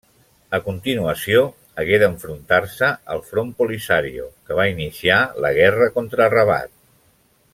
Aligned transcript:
A 0.57 0.59
continuació 0.67 1.41
hagué 1.83 1.99
d'enfrontar-se 2.03 2.89
al 3.17 3.21
Front 3.33 3.53
Polisario, 3.61 4.25
que 4.49 4.59
va 4.61 4.67
iniciar 4.73 5.19
la 5.47 5.53
guerra 5.63 5.91
contra 6.01 6.33
Rabat. 6.37 6.75